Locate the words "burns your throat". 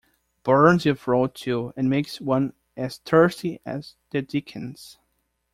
0.41-1.35